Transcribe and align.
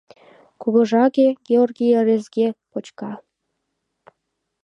Кугыжаге, 0.61 1.27
геогрий 1.45 1.93
ыресге 2.01 2.47
почка. 2.71 3.11